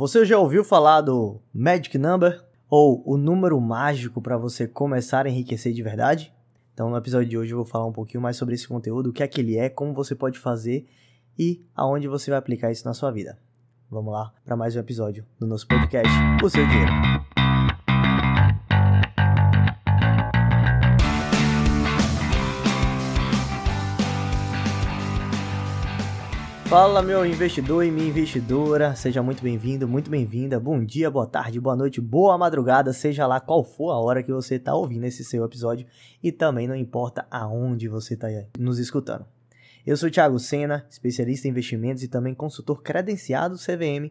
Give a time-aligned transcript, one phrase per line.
[0.00, 5.28] Você já ouviu falar do Magic Number ou o número mágico para você começar a
[5.28, 6.32] enriquecer de verdade?
[6.72, 9.12] Então, no episódio de hoje eu vou falar um pouquinho mais sobre esse conteúdo, o
[9.12, 10.88] que é que ele é, como você pode fazer
[11.38, 13.38] e aonde você vai aplicar isso na sua vida.
[13.90, 16.10] Vamos lá para mais um episódio do nosso podcast,
[16.42, 17.09] O Seu Dinheiro.
[26.70, 30.60] Fala, meu investidor e minha investidora, seja muito bem-vindo, muito bem-vinda.
[30.60, 34.30] Bom dia, boa tarde, boa noite, boa madrugada, seja lá qual for a hora que
[34.30, 35.84] você está ouvindo esse seu episódio
[36.22, 39.26] e também não importa aonde você está nos escutando.
[39.84, 44.08] Eu sou Thiago Sena, especialista em investimentos e também consultor credenciado CVM,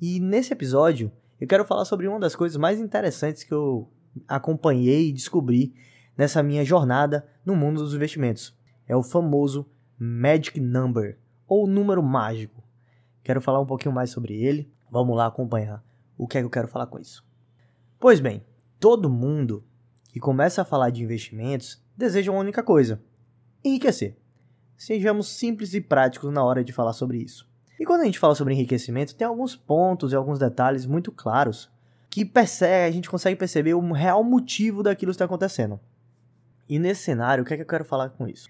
[0.00, 3.86] e nesse episódio eu quero falar sobre uma das coisas mais interessantes que eu
[4.26, 5.74] acompanhei e descobri
[6.16, 8.56] nessa minha jornada no mundo dos investimentos.
[8.86, 12.62] É o famoso Magic Number ou número mágico.
[13.24, 14.70] Quero falar um pouquinho mais sobre ele.
[14.90, 15.82] Vamos lá acompanhar
[16.16, 17.24] o que é que eu quero falar com isso.
[17.98, 18.44] Pois bem,
[18.78, 19.64] todo mundo
[20.12, 23.02] que começa a falar de investimentos deseja uma única coisa:
[23.64, 24.16] enriquecer.
[24.76, 27.48] Sejamos simples e práticos na hora de falar sobre isso.
[27.80, 31.70] E quando a gente fala sobre enriquecimento, tem alguns pontos e alguns detalhes muito claros
[32.10, 35.78] que percebe, a gente consegue perceber o real motivo daquilo que está acontecendo.
[36.68, 38.48] E nesse cenário, o que é que eu quero falar com isso?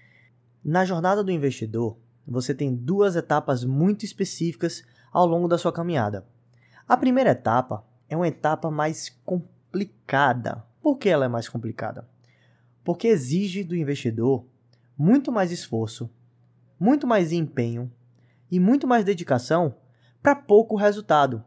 [0.63, 1.97] Na jornada do investidor,
[2.29, 6.25] você tem duas etapas muito específicas ao longo da sua caminhada.
[6.87, 10.63] A primeira etapa é uma etapa mais complicada.
[10.81, 12.07] Por que ela é mais complicada?
[12.83, 14.45] Porque exige do investidor
[14.97, 16.09] muito mais esforço,
[16.79, 17.91] muito mais empenho
[18.51, 19.75] e muito mais dedicação
[20.21, 21.43] para pouco resultado.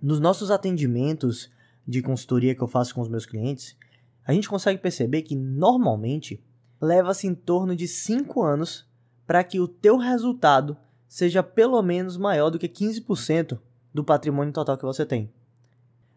[0.00, 1.50] Nos nossos atendimentos
[1.86, 3.76] de consultoria que eu faço com os meus clientes,
[4.24, 6.42] a gente consegue perceber que normalmente
[6.80, 8.86] leva-se em torno de 5 anos
[9.26, 10.76] para que o teu resultado
[11.08, 13.58] seja pelo menos maior do que 15%
[13.92, 15.32] do patrimônio total que você tem.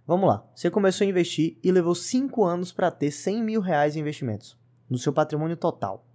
[0.06, 3.96] Vamos lá, você começou a investir e levou 5 anos para ter 100 mil reais
[3.96, 4.58] em investimentos
[4.90, 6.06] no seu patrimônio total.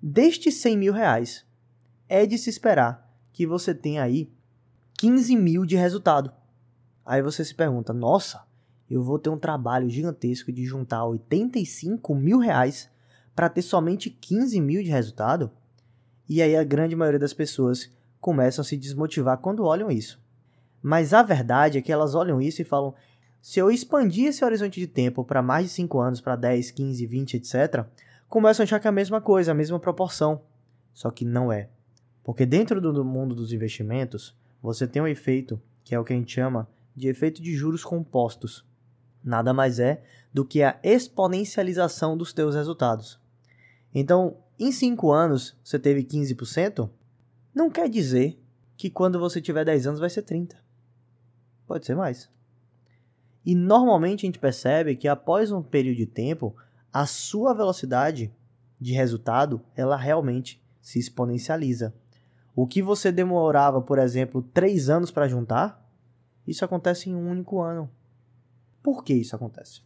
[0.00, 1.44] Destes 100 mil reais,
[2.08, 4.32] é de se esperar que você tenha aí
[4.98, 6.32] 15 mil de resultado.
[7.04, 8.44] Aí você se pergunta, nossa,
[8.88, 12.88] eu vou ter um trabalho gigantesco de juntar 85 mil reais
[13.34, 15.50] para ter somente 15 mil de resultado?
[16.28, 20.20] E aí a grande maioria das pessoas começam a se desmotivar quando olham isso.
[20.82, 22.94] Mas a verdade é que elas olham isso e falam:
[23.40, 27.06] se eu expandir esse horizonte de tempo para mais de 5 anos, para 10, 15,
[27.06, 27.84] 20, etc.,
[28.28, 30.42] começam a achar que é a mesma coisa, a mesma proporção.
[30.92, 31.68] Só que não é.
[32.24, 36.16] Porque dentro do mundo dos investimentos, você tem um efeito que é o que a
[36.16, 38.64] gente chama de efeito de juros compostos.
[39.22, 43.20] Nada mais é do que a exponencialização dos teus resultados.
[43.94, 46.88] Então, em 5 anos você teve 15%,
[47.54, 48.40] não quer dizer
[48.76, 50.56] que quando você tiver 10 anos vai ser 30.
[51.66, 52.30] Pode ser mais.
[53.44, 56.54] E normalmente a gente percebe que após um período de tempo,
[56.92, 58.32] a sua velocidade
[58.80, 61.94] de resultado, ela realmente se exponencializa.
[62.54, 65.84] O que você demorava, por exemplo, 3 anos para juntar,
[66.46, 67.90] isso acontece em um único ano.
[68.82, 69.82] Por que isso acontece?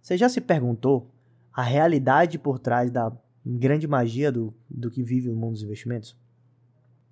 [0.00, 1.10] Você já se perguntou
[1.52, 3.10] a realidade por trás da
[3.44, 6.16] grande magia do, do que vive o mundo dos investimentos?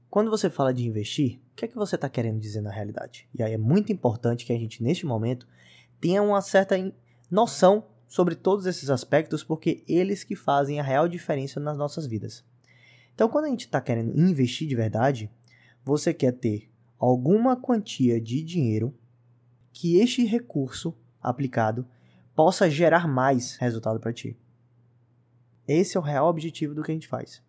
[0.09, 3.29] Quando você fala de investir, o que é que você está querendo dizer na realidade?
[3.35, 5.47] E aí é muito importante que a gente, neste momento,
[6.01, 6.77] tenha uma certa
[7.31, 12.45] noção sobre todos esses aspectos, porque eles que fazem a real diferença nas nossas vidas.
[13.15, 15.31] Então, quando a gente está querendo investir de verdade,
[15.83, 18.95] você quer ter alguma quantia de dinheiro
[19.73, 21.87] que este recurso aplicado
[22.35, 24.37] possa gerar mais resultado para ti.
[25.67, 27.43] Esse é o real objetivo do que a gente faz.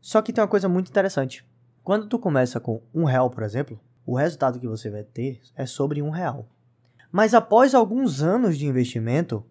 [0.00, 1.44] Só que tem uma coisa muito interessante.
[1.82, 5.66] Quando tu começa com um real, por exemplo, o resultado que você vai ter é
[5.66, 6.48] sobre um real.
[7.10, 9.44] Mas após alguns anos de investimento,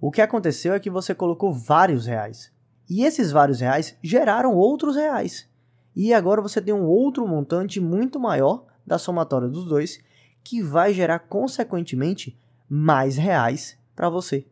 [0.00, 2.52] o que aconteceu é que você colocou vários reais.
[2.88, 5.48] E esses vários reais geraram outros reais.
[5.94, 10.02] E agora você tem um outro montante muito maior da somatória dos dois,
[10.42, 14.46] que vai gerar consequentemente mais reais para você.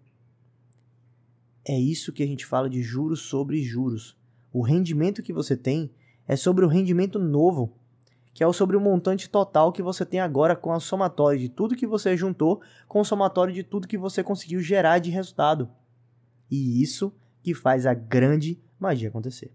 [1.65, 4.17] É isso que a gente fala de juros sobre juros.
[4.53, 5.91] O rendimento que você tem
[6.27, 7.73] é sobre o rendimento novo,
[8.35, 11.77] que é sobre o montante total que você tem agora com a somatória de tudo
[11.77, 15.69] que você juntou com o somatório de tudo que você conseguiu gerar de resultado.
[16.51, 17.13] E isso
[17.43, 19.53] que faz a grande magia acontecer.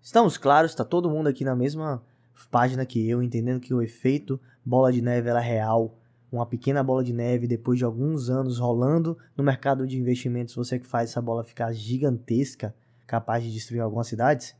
[0.00, 0.70] Estamos claros?
[0.70, 2.02] Está todo mundo aqui na mesma
[2.50, 5.96] página que eu, entendendo que o efeito bola de neve é real
[6.30, 10.78] uma pequena bola de neve depois de alguns anos rolando no mercado de investimentos, você
[10.78, 12.74] que faz essa bola ficar gigantesca,
[13.06, 14.56] capaz de destruir algumas cidades,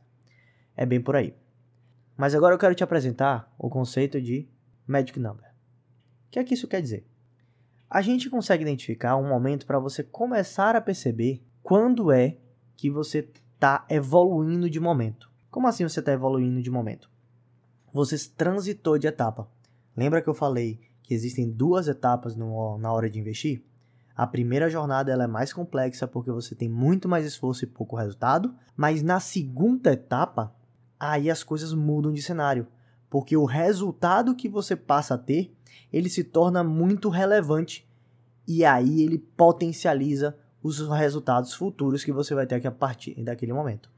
[0.75, 1.35] é bem por aí.
[2.15, 4.47] Mas agora eu quero te apresentar o conceito de
[4.87, 5.45] Magic Number.
[5.45, 7.05] O que é que isso quer dizer?
[7.89, 12.37] A gente consegue identificar um momento para você começar a perceber quando é
[12.75, 13.19] que você
[13.53, 15.31] está evoluindo de momento.
[15.49, 17.09] Como assim você está evoluindo de momento?
[17.93, 19.49] Você transitou de etapa.
[19.95, 23.63] Lembra que eu falei que existem duas etapas no, na hora de investir?
[24.13, 27.95] A primeira jornada ela é mais complexa porque você tem muito mais esforço e pouco
[27.95, 30.53] resultado, mas na segunda etapa,
[30.99, 32.67] aí as coisas mudam de cenário,
[33.09, 35.55] porque o resultado que você passa a ter,
[35.93, 37.87] ele se torna muito relevante
[38.45, 43.53] e aí ele potencializa os resultados futuros que você vai ter aqui a partir daquele
[43.53, 43.89] momento.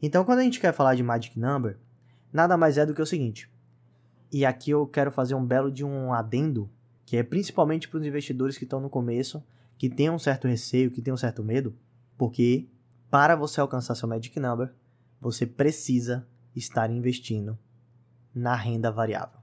[0.00, 1.76] Então, quando a gente quer falar de Magic Number,
[2.32, 3.50] nada mais é do que o seguinte.
[4.32, 6.70] E aqui eu quero fazer um belo de um adendo,
[7.04, 9.42] que é principalmente para os investidores que estão no começo,
[9.78, 11.74] que tem um certo receio, que tem um certo medo,
[12.16, 12.68] porque
[13.10, 14.74] para você alcançar seu Magic Number,
[15.20, 17.58] você precisa estar investindo
[18.34, 19.38] na renda variável.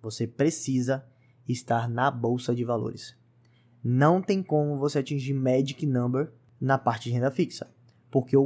[0.00, 1.04] Você precisa
[1.48, 3.16] estar na bolsa de valores.
[3.82, 7.68] Não tem como você atingir Magic Number na parte de renda fixa,
[8.10, 8.36] porque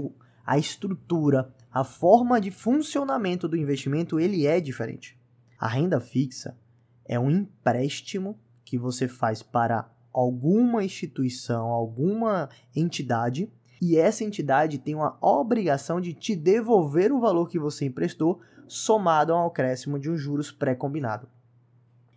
[0.44, 5.19] a estrutura, a forma de funcionamento do investimento, ele é diferente.
[5.60, 6.56] A renda fixa
[7.04, 13.52] é um empréstimo que você faz para alguma instituição, alguma entidade,
[13.82, 19.34] e essa entidade tem uma obrigação de te devolver o valor que você emprestou, somado
[19.34, 21.28] ao acréscimo de um juros pré-combinado.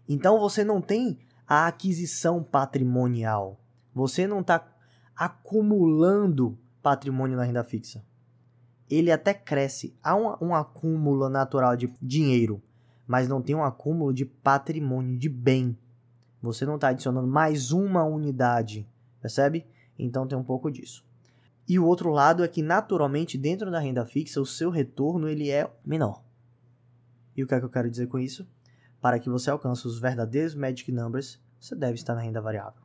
[0.07, 3.59] Então você não tem a aquisição patrimonial.
[3.93, 4.65] Você não está
[5.15, 8.03] acumulando patrimônio na renda fixa
[8.89, 9.95] ele até cresce.
[10.03, 12.61] Há um, um acúmulo natural de dinheiro,
[13.07, 15.77] mas não tem um acúmulo de patrimônio, de bem.
[16.41, 18.87] Você não está adicionando mais uma unidade,
[19.21, 19.65] percebe?
[19.97, 21.05] Então tem um pouco disso.
[21.67, 25.49] E o outro lado é que naturalmente dentro da renda fixa o seu retorno ele
[25.49, 26.23] é menor.
[27.35, 28.47] E o que é que eu quero dizer com isso?
[29.01, 32.81] Para que você alcance os verdadeiros magic numbers, você deve estar na renda variável.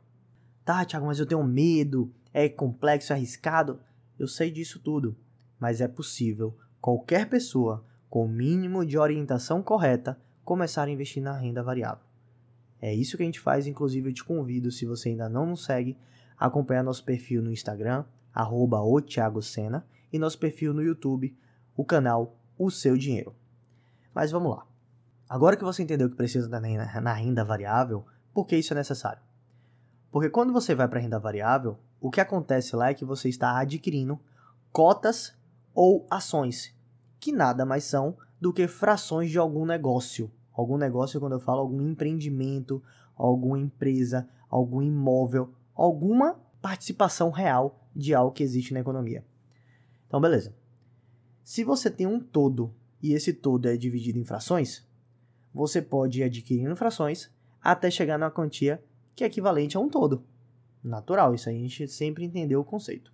[0.63, 3.79] Tá, Thiago, mas eu tenho medo, é complexo, é arriscado.
[4.17, 5.15] Eu sei disso tudo
[5.59, 11.37] mas é possível qualquer pessoa com o mínimo de orientação correta começar a investir na
[11.37, 12.03] renda variável.
[12.81, 15.65] É isso que a gente faz, inclusive eu te convido, se você ainda não nos
[15.65, 15.97] segue,
[16.37, 21.37] a acompanhar nosso perfil no Instagram, arroba o Thiago Sena, e nosso perfil no YouTube,
[21.75, 23.35] o canal O Seu Dinheiro.
[24.13, 24.65] Mas vamos lá.
[25.27, 29.21] Agora que você entendeu que precisa na renda variável, por que isso é necessário?
[30.09, 33.29] Porque quando você vai para a renda variável, o que acontece lá é que você
[33.29, 34.19] está adquirindo
[34.71, 35.37] cotas
[35.75, 36.73] ou ações,
[37.19, 40.31] que nada mais são do que frações de algum negócio.
[40.53, 42.81] Algum negócio, quando eu falo algum empreendimento,
[43.15, 49.25] alguma empresa, algum imóvel, alguma participação real de algo que existe na economia.
[50.07, 50.53] Então, beleza.
[51.43, 54.87] Se você tem um todo e esse todo é dividido em frações,
[55.53, 57.31] você pode ir adquirindo frações
[57.61, 58.83] até chegar na quantia
[59.15, 60.23] que é equivalente a um todo.
[60.83, 63.11] Natural, isso aí a gente sempre entendeu o conceito.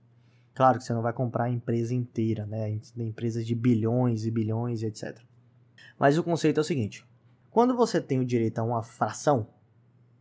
[0.56, 2.80] Claro que você não vai comprar a empresa inteira, né?
[2.98, 5.19] Empresas de bilhões e bilhões e etc.
[6.00, 7.06] Mas o conceito é o seguinte:
[7.52, 9.48] quando você tem o direito a uma fração,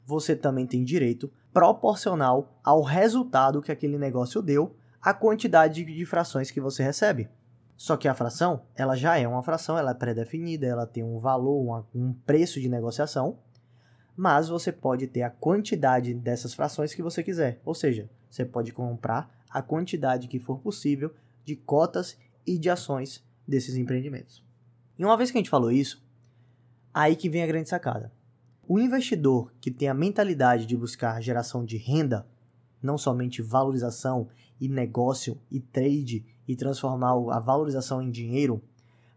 [0.05, 6.51] você também tem direito proporcional ao resultado que aquele negócio deu, a quantidade de frações
[6.51, 7.29] que você recebe.
[7.77, 11.19] Só que a fração, ela já é uma fração, ela é pré-definida, ela tem um
[11.19, 13.39] valor, um preço de negociação,
[14.17, 17.61] mas você pode ter a quantidade dessas frações que você quiser.
[17.65, 23.25] Ou seja, você pode comprar a quantidade que for possível de cotas e de ações
[23.47, 24.43] desses empreendimentos.
[24.99, 26.05] E uma vez que a gente falou isso,
[26.93, 28.13] aí que vem a grande sacada.
[28.67, 32.27] O investidor que tem a mentalidade de buscar geração de renda,
[32.83, 34.29] não somente valorização
[34.61, 38.61] e negócio e trade e transformar a valorização em dinheiro,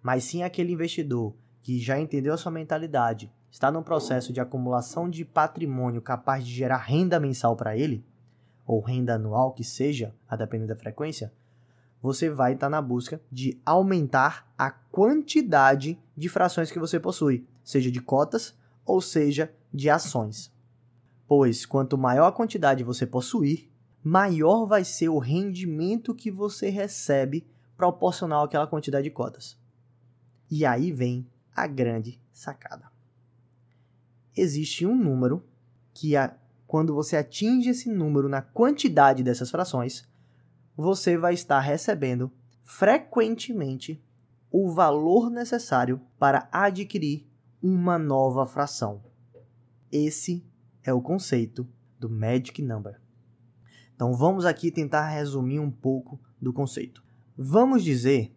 [0.04, 5.10] mas sim aquele investidor que já entendeu a sua mentalidade, está no processo de acumulação
[5.10, 8.06] de patrimônio capaz de gerar renda mensal para ele,
[8.68, 11.32] ou renda anual que seja, a depender da frequência,
[12.02, 17.48] você vai estar tá na busca de aumentar a quantidade de frações que você possui,
[17.64, 18.54] seja de cotas
[18.86, 20.54] ou seja de ações.
[21.28, 23.72] Pois quanto maior a quantidade você possuir,
[24.04, 29.58] maior vai ser o rendimento que você recebe proporcional àquela quantidade de cotas.
[30.50, 32.92] E aí vem a grande sacada.
[34.36, 35.44] Existe um número
[35.94, 36.36] que a
[36.68, 40.08] quando você atinge esse número na quantidade dessas frações,
[40.76, 42.32] você vai estar recebendo
[42.64, 44.04] frequentemente
[44.52, 47.26] o valor necessário para adquirir
[47.64, 49.02] uma nova fração.
[49.92, 50.46] Esse
[50.84, 53.02] é o conceito do Magic Number.
[53.96, 57.04] Então vamos aqui tentar resumir um pouco do conceito.
[57.38, 58.36] Vamos dizer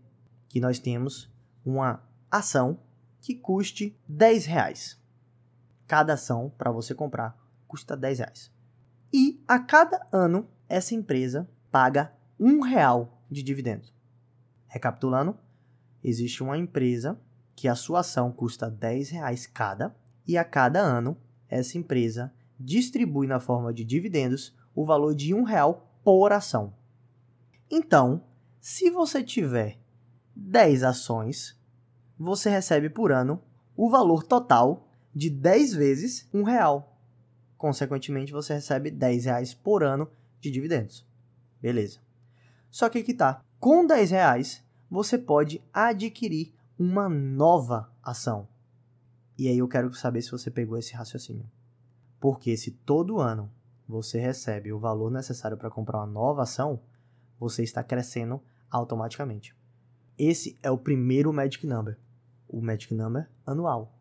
[0.48, 1.30] que nós temos
[1.64, 2.80] uma ação
[3.20, 4.98] que custe 10 reais.
[5.86, 7.36] cada ação para você comprar
[7.70, 8.52] custa 10 reais.
[9.12, 13.94] E a cada ano, essa empresa paga um real de dividendos.
[14.66, 15.38] Recapitulando,
[16.02, 17.20] existe uma empresa
[17.54, 19.94] que a sua ação custa 10 reais cada
[20.26, 21.16] e a cada ano
[21.48, 26.74] essa empresa distribui na forma de dividendos o valor de um real por ação.
[27.70, 28.24] Então,
[28.60, 29.78] se você tiver
[30.34, 31.56] 10 ações,
[32.18, 33.40] você recebe por ano
[33.76, 36.99] o valor total de 10 vezes um real.
[37.60, 40.08] Consequentemente, você recebe 10 reais por ano
[40.40, 41.06] de dividendos.
[41.60, 42.00] Beleza.
[42.70, 43.44] Só que aqui tá.
[43.58, 48.48] Com 10 reais, você pode adquirir uma nova ação.
[49.36, 51.44] E aí eu quero saber se você pegou esse raciocínio.
[52.18, 53.52] Porque se todo ano
[53.86, 56.80] você recebe o valor necessário para comprar uma nova ação,
[57.38, 59.54] você está crescendo automaticamente.
[60.16, 61.98] Esse é o primeiro Magic Number,
[62.48, 63.99] o Magic Number anual.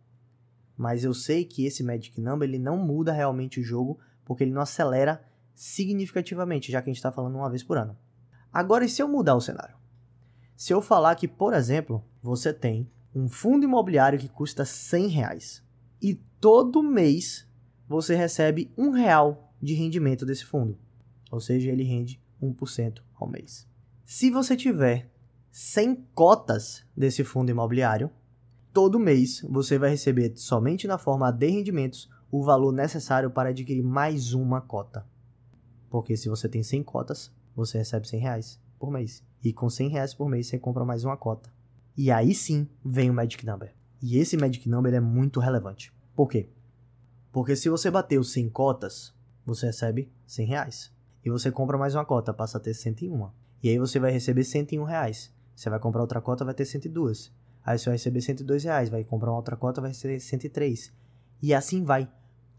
[0.80, 4.54] Mas eu sei que esse Magic Number ele não muda realmente o jogo, porque ele
[4.54, 5.22] não acelera
[5.54, 7.98] significativamente, já que a gente está falando uma vez por ano.
[8.52, 9.76] Agora, e se eu mudar o cenário?
[10.56, 15.62] Se eu falar que, por exemplo, você tem um fundo imobiliário que custa 100 reais
[16.02, 17.46] e todo mês
[17.86, 20.80] você recebe um real de rendimento desse fundo,
[21.30, 23.68] ou seja, ele rende 1% ao mês.
[24.06, 25.12] Se você tiver
[25.52, 28.10] 100 cotas desse fundo imobiliário,
[28.74, 33.84] todo mês você vai receber somente na forma de rendimentos o valor necessário para adquirir
[33.84, 35.06] mais uma cota.
[35.90, 39.24] Porque se você tem 100 cotas, você recebe 100 reais por mês.
[39.44, 41.52] E com 100 reais por mês você compra mais uma cota.
[41.98, 43.74] E aí sim vem o Magic Number.
[44.02, 45.92] E esse Magic Number é muito relevante.
[46.16, 46.50] Por quê?
[47.32, 49.14] Porque se você bater os 100 cotas,
[49.46, 50.92] você recebe 100 reais.
[51.26, 53.30] E você compra mais uma cota, passa a ter 101.
[53.62, 55.34] E aí você vai receber 101 reais.
[55.56, 57.34] Você vai comprar outra cota, vai ter 102.
[57.70, 58.90] Aí você vai receber 102 reais.
[58.90, 60.92] Vai comprar uma outra cota, vai receber 103.
[61.40, 62.12] E assim vai.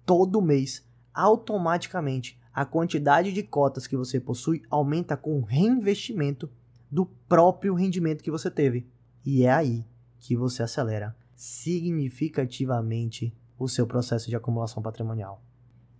[0.07, 6.49] Todo mês, automaticamente, a quantidade de cotas que você possui aumenta com o reinvestimento
[6.89, 8.89] do próprio rendimento que você teve.
[9.27, 9.85] E é aí
[10.21, 15.43] que você acelera significativamente o seu processo de acumulação patrimonial.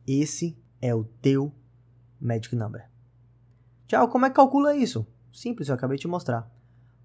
[0.07, 1.53] Esse é o teu
[2.21, 2.89] Magic Number.
[3.89, 5.05] Tchau, como é que calcula isso?
[5.33, 6.60] Simples, eu acabei de mostrar.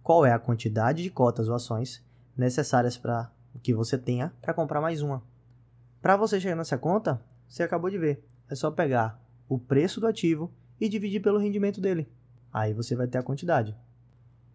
[0.05, 1.99] Qual é a quantidade de cotas ou ações
[2.37, 3.31] necessárias para
[3.63, 5.23] que você tenha para comprar mais uma?
[5.99, 7.19] Para você chegar nessa conta,
[7.49, 8.23] você acabou de ver.
[8.47, 9.19] É só pegar
[9.49, 12.07] o preço do ativo e dividir pelo rendimento dele.
[12.53, 13.75] Aí você vai ter a quantidade.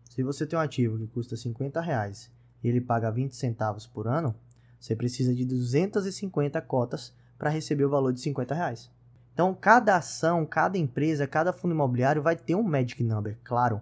[0.09, 2.31] Se você tem um ativo que custa 50 reais
[2.63, 4.33] e ele paga 20 centavos por ano,
[4.79, 8.89] você precisa de 250 cotas para receber o valor de 50 reais.
[9.35, 13.81] Então, cada ação, cada empresa, cada fundo imobiliário vai ter um Magic Number, claro,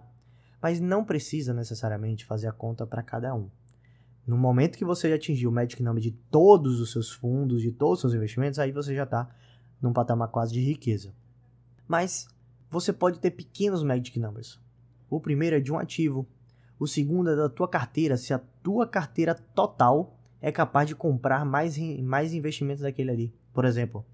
[0.61, 3.49] mas não precisa necessariamente fazer a conta para cada um.
[4.25, 7.95] No momento que você atingir o Magic Number de todos os seus fundos, de todos
[7.95, 9.29] os seus investimentos, aí você já está
[9.81, 11.13] num patamar quase de riqueza.
[11.87, 12.27] Mas
[12.69, 14.59] você pode ter pequenos Magic Numbers.
[15.09, 16.27] O primeiro é de um ativo,
[16.79, 21.43] o segundo é da tua carteira, se a tua carteira total é capaz de comprar
[21.43, 23.33] mais, mais investimentos daquele ali.
[23.51, 24.05] Por exemplo,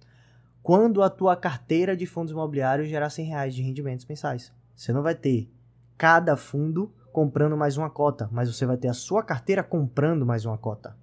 [0.63, 4.51] quando a tua carteira de fundos imobiliários gerar 100 reais de rendimentos mensais.
[4.75, 5.47] Você não vai ter
[5.97, 10.45] cada fundo comprando mais uma cota, mas você vai ter a sua carteira comprando mais
[10.45, 10.97] uma cota.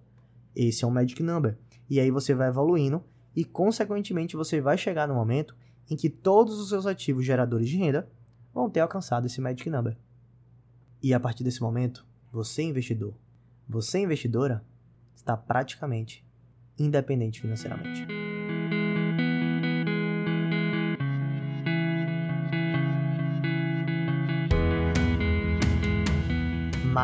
[0.55, 1.57] Esse é um Magic Number.
[1.89, 3.03] E aí você vai evoluindo
[3.35, 5.57] e, consequentemente, você vai chegar no momento
[5.91, 8.09] em que todos os seus ativos geradores de renda
[8.53, 9.97] vão ter alcançado esse Magic Number.
[11.03, 13.15] E a partir desse momento, você investidor,
[13.69, 14.65] você investidora,
[15.15, 16.25] está praticamente
[16.79, 18.22] independente financeiramente.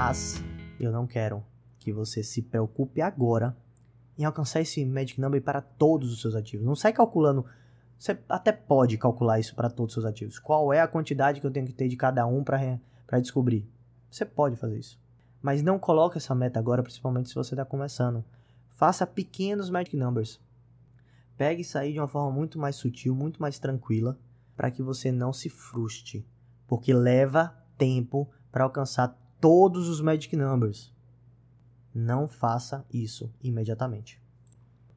[0.00, 0.40] Mas
[0.78, 1.44] eu não quero
[1.76, 3.56] que você se preocupe agora
[4.16, 6.64] em alcançar esse Magic Number para todos os seus ativos.
[6.64, 7.44] Não sai calculando.
[7.98, 10.38] Você até pode calcular isso para todos os seus ativos.
[10.38, 12.78] Qual é a quantidade que eu tenho que ter de cada um para
[13.20, 13.68] descobrir?
[14.08, 15.00] Você pode fazer isso.
[15.42, 18.24] Mas não coloque essa meta agora, principalmente se você está começando.
[18.70, 20.40] Faça pequenos Magic Numbers.
[21.36, 24.16] Pegue isso aí de uma forma muito mais sutil, muito mais tranquila,
[24.56, 26.24] para que você não se frustre.
[26.68, 30.92] Porque leva tempo para alcançar todos os Magic Numbers.
[31.94, 34.20] Não faça isso imediatamente.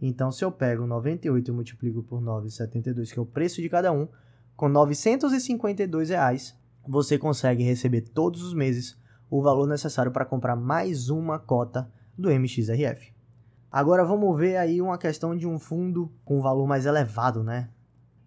[0.00, 3.92] Então, se eu pego 98 e multiplico por 9,72, que é o preço de cada
[3.92, 4.08] um,
[4.56, 6.56] com 952 reais,
[6.86, 8.96] você consegue receber todos os meses
[9.30, 13.12] o valor necessário para comprar mais uma cota do MXRF.
[13.70, 17.68] Agora vamos ver aí uma questão de um fundo com valor mais elevado, né?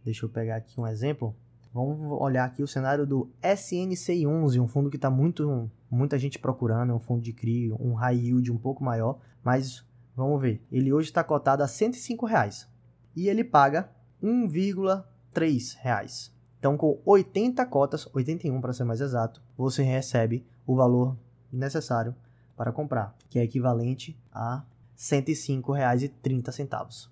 [0.04, 1.36] Deixa eu pegar aqui um exemplo.
[1.74, 6.92] Vamos olhar aqui o cenário do SNCI11, um fundo que está muito muita gente procurando,
[6.92, 9.86] é um fundo de CRI, um high yield um pouco maior, mas
[10.16, 10.62] vamos ver.
[10.72, 12.68] Ele hoje está cotado a 105 reais
[13.16, 13.90] e ele paga
[14.22, 16.36] 1,3 reais.
[16.60, 21.16] Então, com 80 cotas, 81 para ser mais exato, você recebe o valor
[21.52, 22.16] necessário
[22.56, 24.64] para comprar, que é equivalente a R$
[24.98, 27.10] 105,30.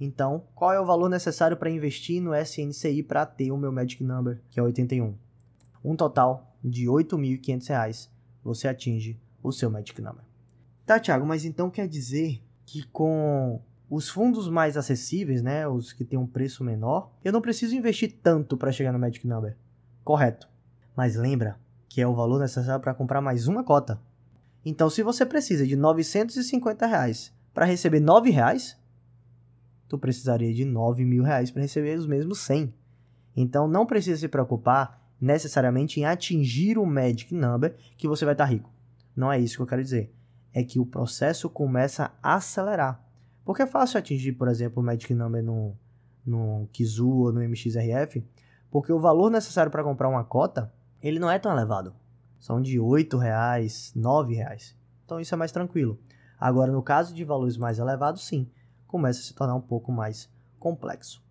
[0.00, 4.02] Então, qual é o valor necessário para investir no SNCI para ter o meu Magic
[4.02, 5.14] Number, que é 81?
[5.84, 8.08] Um total de R$ 8.500
[8.42, 10.24] você atinge o seu Magic Number.
[10.84, 13.62] Tá, Thiago, mas então quer dizer que com
[13.94, 18.18] os fundos mais acessíveis, né, os que têm um preço menor, eu não preciso investir
[18.22, 19.54] tanto para chegar no Magic Number.
[20.02, 20.48] Correto.
[20.96, 24.00] Mas lembra que é o valor necessário para comprar mais uma cota.
[24.64, 26.88] Então, se você precisa de R$ 950
[27.52, 28.78] para receber R$ reais,
[29.86, 32.72] tu precisaria de 9 mil reais para receber os mesmos 100.
[33.36, 38.46] Então não precisa se preocupar necessariamente em atingir o Magic Number que você vai estar
[38.46, 38.72] tá rico.
[39.14, 40.10] Não é isso que eu quero dizer.
[40.50, 43.11] É que o processo começa a acelerar.
[43.44, 45.76] Porque é fácil atingir, por exemplo, o Magic Number no,
[46.24, 48.24] no Kizu ou no MXRF,
[48.70, 51.94] porque o valor necessário para comprar uma cota, ele não é tão elevado.
[52.38, 54.76] São de R$ reais, R$ reais.
[55.04, 55.98] Então isso é mais tranquilo.
[56.38, 58.48] Agora, no caso de valores mais elevados, sim
[58.92, 60.28] começa a se tornar um pouco mais
[60.58, 61.22] complexo.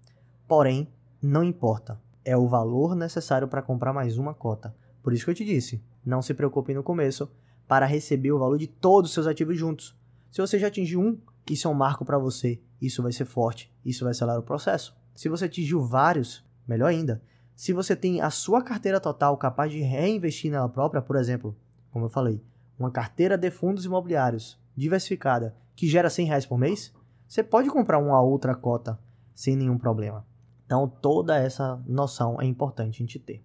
[0.48, 4.76] Porém, não importa, é o valor necessário para comprar mais uma cota.
[5.04, 7.32] Por isso que eu te disse, não se preocupe no começo
[7.68, 9.96] para receber o valor de todos os seus ativos juntos.
[10.32, 11.18] Se você já atingiu um,
[11.50, 14.96] isso é um marco para você, isso vai ser forte, isso vai acelerar o processo.
[15.14, 17.22] Se você atingiu vários, melhor ainda.
[17.56, 21.56] Se você tem a sua carteira total capaz de reinvestir nela própria, por exemplo,
[21.92, 22.44] como eu falei,
[22.80, 26.94] uma carteira de fundos imobiliários diversificada que gera 100 reais por mês,
[27.28, 29.00] você pode comprar uma outra cota
[29.34, 30.26] sem nenhum problema.
[30.66, 33.44] Então, toda essa noção é importante a gente ter.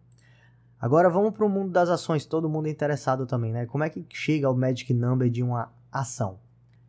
[0.78, 3.66] Agora vamos para o mundo das ações, todo mundo é interessado também, né?
[3.66, 6.38] Como é que chega o Magic Number de uma ação?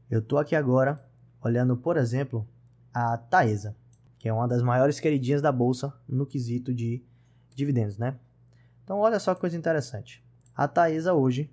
[0.09, 1.05] Eu estou aqui agora
[1.43, 2.47] olhando, por exemplo,
[2.93, 3.75] a Taesa,
[4.17, 7.03] que é uma das maiores queridinhas da bolsa no quesito de
[7.53, 8.17] dividendos, né?
[8.83, 10.23] Então, olha só que coisa interessante.
[10.55, 11.51] A Taesa hoje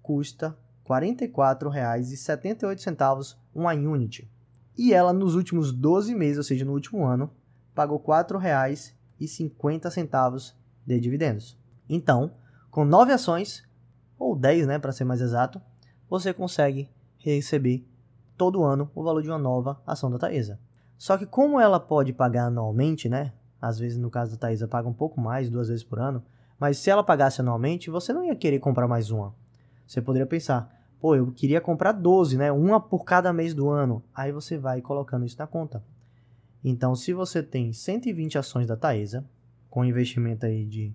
[0.00, 0.56] custa
[0.88, 4.30] R$ 44,78 uma unit.
[4.76, 7.32] E ela, nos últimos 12 meses, ou seja, no último ano,
[7.74, 10.54] pagou R$ 4,50
[10.86, 11.58] de dividendos.
[11.88, 12.30] Então,
[12.70, 13.68] com 9 ações,
[14.16, 15.60] ou 10, né, para ser mais exato,
[16.08, 17.86] você consegue receber
[18.36, 20.58] todo ano o valor de uma nova ação da Taesa.
[20.96, 23.32] Só que como ela pode pagar anualmente, né?
[23.60, 26.22] Às vezes no caso da Taesa paga um pouco mais, duas vezes por ano,
[26.58, 29.34] mas se ela pagasse anualmente, você não ia querer comprar mais uma.
[29.86, 32.50] Você poderia pensar, Pô, eu queria comprar 12, né?
[32.50, 34.02] Uma por cada mês do ano.
[34.12, 35.82] Aí você vai colocando isso na conta.
[36.64, 39.24] Então, se você tem 120 ações da Taesa,
[39.70, 40.92] com investimento aí de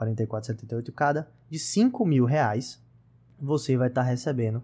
[0.00, 2.82] 44,78 cada, de 5 mil reais,
[3.38, 4.62] você vai estar tá recebendo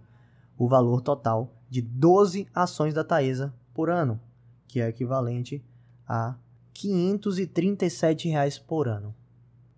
[0.58, 4.20] o valor total de 12 ações da Taesa por ano,
[4.66, 5.64] que é equivalente
[6.06, 6.36] a
[6.74, 9.14] 537 reais por ano.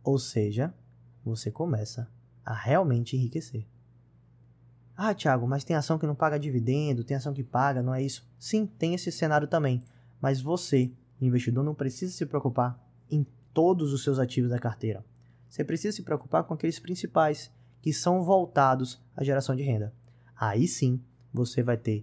[0.03, 0.73] Ou seja,
[1.23, 2.09] você começa
[2.45, 3.67] a realmente enriquecer.
[4.97, 8.03] Ah, Thiago, mas tem ação que não paga dividendo, tem ação que paga, não é
[8.03, 8.27] isso?
[8.39, 9.83] Sim, tem esse cenário também.
[10.21, 10.91] Mas você,
[11.21, 12.79] investidor, não precisa se preocupar
[13.11, 15.05] em todos os seus ativos da carteira.
[15.49, 17.51] Você precisa se preocupar com aqueles principais,
[17.83, 19.93] que são voltados à geração de renda.
[20.41, 20.99] Aí sim,
[21.31, 22.03] você vai ter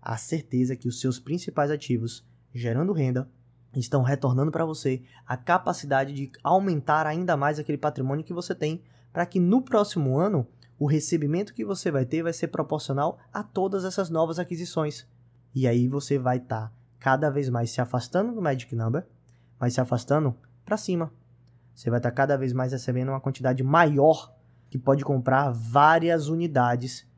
[0.00, 3.28] a certeza que os seus principais ativos gerando renda
[3.74, 8.84] estão retornando para você a capacidade de aumentar ainda mais aquele patrimônio que você tem,
[9.12, 10.46] para que no próximo ano
[10.78, 15.04] o recebimento que você vai ter vai ser proporcional a todas essas novas aquisições.
[15.52, 19.04] E aí você vai estar tá cada vez mais se afastando do Magic Number,
[19.58, 21.12] mas se afastando para cima.
[21.74, 24.32] Você vai estar tá cada vez mais recebendo uma quantidade maior
[24.70, 27.10] que pode comprar várias unidades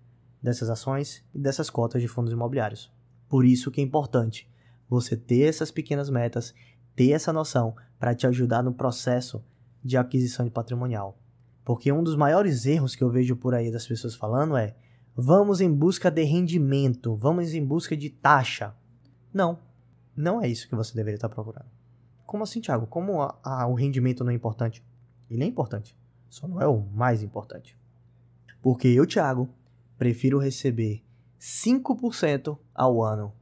[0.45, 2.93] dessas ações e dessas cotas de fundos imobiliários.
[3.31, 4.47] Por isso que é importante
[4.87, 6.55] você ter essas pequenas metas,
[6.95, 9.43] ter essa noção para te ajudar no processo
[9.83, 11.19] de aquisição de patrimonial.
[11.65, 14.77] Porque um dos maiores erros que eu vejo por aí das pessoas falando é:
[15.17, 18.75] vamos em busca de rendimento, vamos em busca de taxa.
[19.33, 19.59] Não,
[20.15, 21.71] não é isso que você deveria estar procurando.
[22.27, 22.87] Como assim, Thiago?
[22.87, 24.85] Como a, a, o rendimento não é importante?
[25.31, 25.97] Ele é importante,
[26.29, 27.79] só não é o mais importante.
[28.61, 29.49] Porque eu, Thiago,
[29.99, 31.03] prefiro receber
[31.41, 33.33] 5% ao ano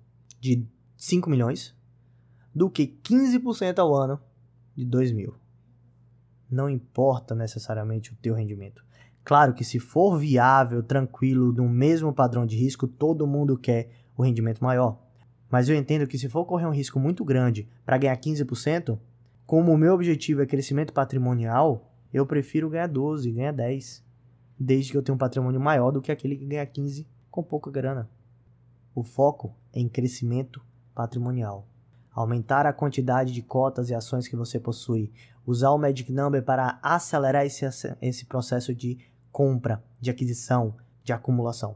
[0.40, 1.74] de 5 milhões
[2.54, 4.20] do que 15% ao ano
[4.74, 5.34] de 2 mil.
[6.50, 8.84] Não importa necessariamente o teu rendimento.
[9.24, 14.22] Claro que se for viável, tranquilo, no mesmo padrão de risco, todo mundo quer o
[14.22, 15.00] rendimento maior.
[15.48, 18.98] Mas eu entendo que se for correr um risco muito grande para ganhar 15%,
[19.46, 24.04] como o meu objetivo é crescimento patrimonial, eu prefiro ganhar 12, ganhar 10,
[24.58, 27.70] desde que eu tenha um patrimônio maior do que aquele que ganha 15 com pouca
[27.70, 28.08] grana.
[28.94, 30.62] O foco é em crescimento
[30.94, 31.66] patrimonial.
[32.12, 35.10] Aumentar a quantidade de cotas e ações que você possui.
[35.46, 37.64] Usar o Magic Number para acelerar esse,
[38.00, 38.98] esse processo de
[39.30, 41.74] compra, de aquisição, de acumulação.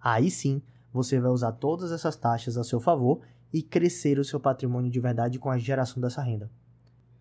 [0.00, 0.60] Aí sim,
[0.92, 5.00] você vai usar todas essas taxas a seu favor e crescer o seu patrimônio de
[5.00, 6.50] verdade com a geração dessa renda.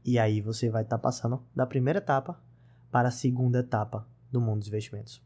[0.03, 2.37] E aí você vai estar tá passando da primeira etapa
[2.91, 5.21] para a segunda etapa do mundo dos investimentos.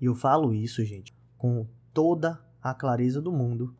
[0.00, 3.74] E eu falo isso, gente, com toda a clareza do mundo,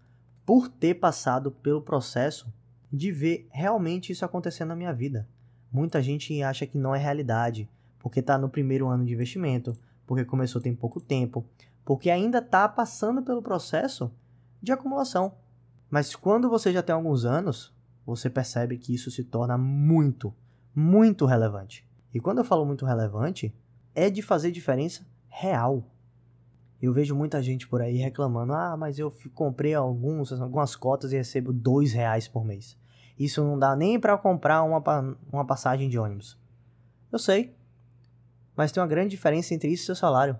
[0.44, 2.52] por ter passado pelo processo
[2.92, 5.28] de ver realmente isso acontecendo na minha vida.
[5.70, 9.76] Muita gente acha que não é realidade, porque está no primeiro ano de investimento,
[10.06, 11.44] porque começou tem pouco tempo,
[11.84, 14.10] porque ainda está passando pelo processo
[14.62, 15.34] de acumulação.
[15.90, 17.74] Mas quando você já tem alguns anos,
[18.06, 20.34] você percebe que isso se torna muito,
[20.74, 21.86] muito relevante.
[22.12, 23.54] E quando eu falo muito relevante,
[23.98, 25.84] é de fazer diferença real.
[26.80, 31.16] Eu vejo muita gente por aí reclamando: ah, mas eu comprei alguns, algumas cotas e
[31.16, 32.76] recebo dois reais por mês.
[33.18, 34.80] Isso não dá nem para comprar uma,
[35.32, 36.38] uma passagem de ônibus.
[37.10, 37.56] Eu sei,
[38.56, 40.38] mas tem uma grande diferença entre isso e seu salário.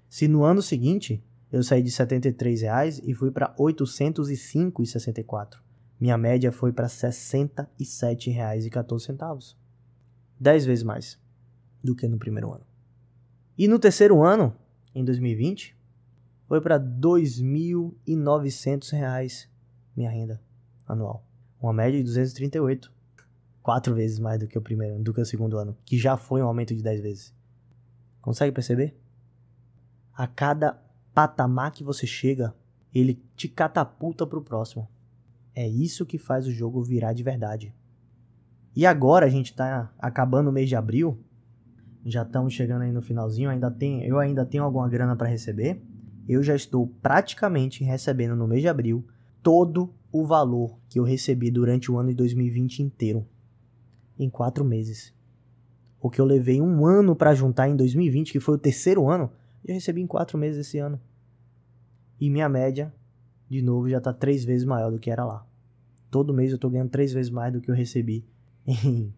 [0.06, 5.56] Se no ano seguinte eu saí de R$ 73,00 e fui para R$ 805,64.
[5.98, 9.56] Minha média foi para R$ 67,14.
[10.38, 11.18] 10 vezes mais
[11.82, 12.66] do que no primeiro ano.
[13.56, 14.54] E no terceiro ano,
[14.94, 15.74] em 2020,
[16.46, 19.48] foi para R$ 2.900
[19.96, 20.38] minha renda
[20.86, 21.24] anual.
[21.60, 22.92] Uma média de 238
[23.62, 26.42] quatro vezes mais do que o primeiro, do que o segundo ano, que já foi
[26.42, 27.34] um aumento de 10 vezes.
[28.20, 28.94] Consegue perceber?
[30.12, 30.78] A cada
[31.14, 32.54] patamar que você chega,
[32.94, 34.88] ele te catapulta para o próximo.
[35.54, 37.74] É isso que faz o jogo virar de verdade.
[38.76, 41.18] E agora a gente está acabando o mês de abril,
[42.04, 45.82] já estamos chegando aí no finalzinho, ainda tem, eu ainda tenho alguma grana para receber.
[46.28, 49.06] Eu já estou praticamente recebendo no mês de abril
[49.42, 53.26] todo o valor que eu recebi durante o ano de 2020 inteiro
[54.16, 55.12] em quatro meses.
[56.00, 59.32] O que eu levei um ano para juntar em 2020, que foi o terceiro ano,
[59.66, 61.00] já recebi em quatro meses esse ano.
[62.20, 62.94] E minha média,
[63.50, 65.44] de novo, já está três vezes maior do que era lá.
[66.12, 68.24] Todo mês eu estou ganhando três vezes mais do que eu recebi
[68.64, 69.12] em,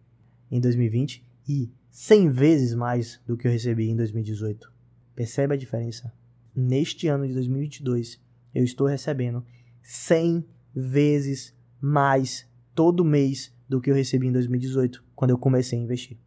[0.49, 1.23] em 2020.
[1.47, 4.73] e 100 vezes mais do que eu recebi em 2018.
[5.13, 6.11] Percebe a diferença?
[6.55, 8.19] Neste ano de 2022,
[8.55, 9.45] eu estou recebendo
[9.83, 15.81] 100 vezes mais todo mês do que eu recebi em 2018, quando eu comecei a
[15.81, 16.19] investir.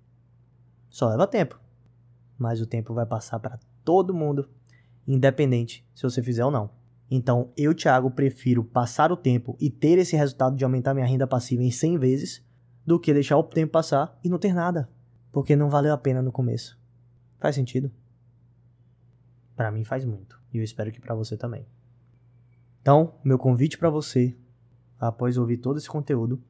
[0.89, 1.61] Só leva tempo,
[2.37, 4.51] mas o tempo vai passar para todo mundo,
[5.07, 6.71] independente se você fizer ou não.
[7.09, 11.27] Então, eu, Thiago, prefiro passar o tempo e ter esse resultado de aumentar minha renda
[11.27, 12.45] passiva em 100 vezes
[12.85, 14.89] do que deixar o tempo passar e não ter nada,
[15.31, 16.77] porque não valeu a pena no começo.
[17.39, 17.91] Faz sentido?
[19.55, 21.67] Para mim faz muito, e eu espero que para você também.
[22.81, 24.37] Então, meu convite para você,
[25.01, 26.43] após ouvir todo esse conteúdo,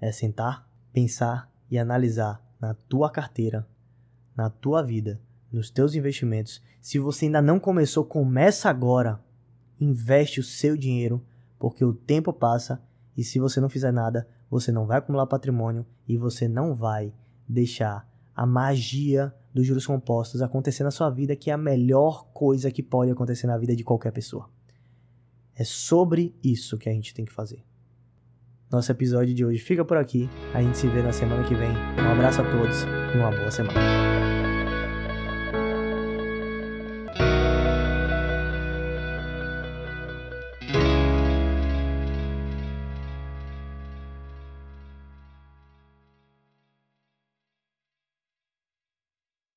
[0.00, 3.66] é sentar, pensar e analisar na tua carteira,
[4.36, 6.62] na tua vida, nos teus investimentos.
[6.80, 9.20] Se você ainda não começou, começa agora.
[9.80, 11.24] Investe o seu dinheiro,
[11.58, 12.82] porque o tempo passa
[13.16, 17.12] e se você não fizer nada, você não vai acumular patrimônio e você não vai
[17.48, 22.70] deixar a magia dos juros compostos acontecer na sua vida, que é a melhor coisa
[22.70, 24.50] que pode acontecer na vida de qualquer pessoa.
[25.56, 27.62] É sobre isso que a gente tem que fazer.
[28.70, 30.28] Nosso episódio de hoje fica por aqui.
[30.52, 31.70] A gente se vê na semana que vem.
[31.70, 34.13] Um abraço a todos e uma boa semana.